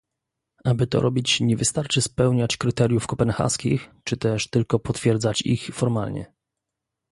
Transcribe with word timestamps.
Aby 0.65 0.87
to 0.87 0.99
robić 1.01 1.41
nie 1.41 1.57
wystarczy 1.57 2.01
spełniać 2.01 2.57
kryteriów 2.57 3.07
kopenhaskich 3.07 3.89
czy 4.03 4.17
też 4.17 4.49
tylko 4.49 4.79
potwierdzać 4.79 5.41
ich 5.41 5.69
formalnie 5.73 6.33